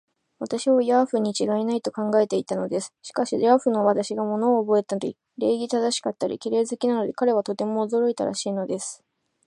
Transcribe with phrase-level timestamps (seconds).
[0.39, 2.91] 私をヤーフにちがいない、と考えていたのです。
[3.03, 9.03] しかし、ヤーフの私が物をおぼえたり、礼儀正しかったり、綺麗好きなので、彼はとても驚いたらしいのです。